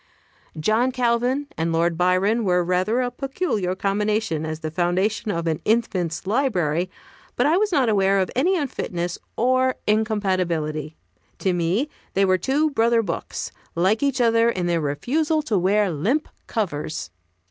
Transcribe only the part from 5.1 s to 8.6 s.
of an infant's library; but I was not aware of any